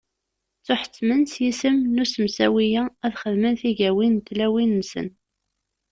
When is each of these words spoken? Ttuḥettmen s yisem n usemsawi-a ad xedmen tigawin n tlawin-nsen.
Ttuḥettmen 0.59 1.21
s 1.31 1.33
yisem 1.43 1.77
n 1.93 2.01
usemsawi-a 2.03 2.83
ad 3.05 3.13
xedmen 3.21 3.55
tigawin 3.61 4.13
n 4.21 4.25
tlawin-nsen. 4.27 5.07